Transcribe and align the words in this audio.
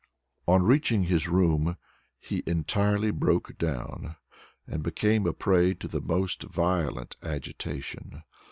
On 0.47 0.63
reaching 0.63 1.03
his 1.03 1.27
room 1.27 1.77
he 2.19 2.41
entirely 2.47 3.11
broke 3.11 3.55
down, 3.59 4.15
and 4.65 4.81
became 4.81 5.27
a 5.27 5.31
prey 5.31 5.75
to 5.75 5.87
the 5.87 6.01
most 6.01 6.41
violent 6.41 7.17
agitation. 7.21 8.23